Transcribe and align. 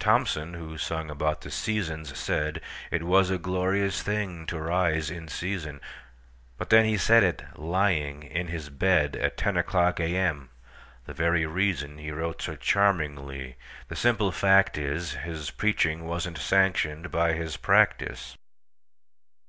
Thomson, 0.00 0.54
who 0.54 0.76
sung 0.76 1.10
about 1.12 1.42
the 1.42 1.48
"Seasons," 1.52 2.12
saidIt 2.14 2.60
was 3.02 3.30
a 3.30 3.38
glorious 3.38 4.02
thing 4.02 4.46
to 4.46 4.58
rise 4.58 5.10
in 5.12 5.28
season; 5.28 5.80
But 6.58 6.70
then 6.70 6.86
he 6.86 6.96
said 6.98 7.22
it—lying—in 7.22 8.48
his 8.48 8.68
bed, 8.68 9.14
At 9.14 9.36
ten 9.36 9.56
o'clock 9.56 10.00
A.M.,—the 10.00 11.14
very 11.14 11.44
reasonHe 11.44 12.12
wrote 12.12 12.42
so 12.42 12.56
charmingly. 12.56 13.54
The 13.86 13.94
simple 13.94 14.32
fact 14.32 14.76
is, 14.76 15.12
His 15.12 15.52
preaching 15.52 16.04
was 16.04 16.28
n't 16.28 16.38
sanctioned 16.38 17.12
by 17.12 17.34
his 17.34 17.56
practice. 17.56 18.36